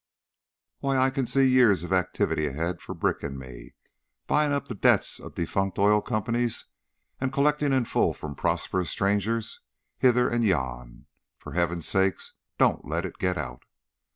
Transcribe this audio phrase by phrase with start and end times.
[0.79, 3.75] Why, I can see years of activity ahead of Brick and me,
[4.25, 6.65] buying up the debts of defunct oil companies
[7.19, 9.59] and collecting in full from prosperous strangers
[9.99, 11.05] hither and yon.
[11.37, 12.15] For Heaven's sake,
[12.57, 13.61] don't let it get out!"